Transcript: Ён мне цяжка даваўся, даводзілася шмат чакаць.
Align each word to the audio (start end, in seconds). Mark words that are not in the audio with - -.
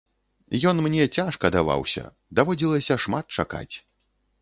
Ён 0.71 0.79
мне 0.85 1.03
цяжка 1.19 1.53
даваўся, 1.57 2.03
даводзілася 2.41 3.01
шмат 3.07 3.25
чакаць. 3.41 3.71